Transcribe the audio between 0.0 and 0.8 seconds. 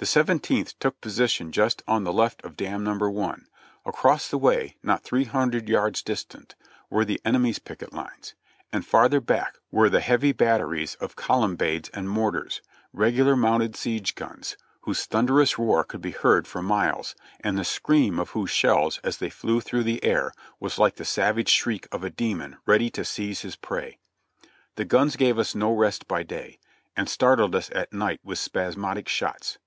The Seventeenth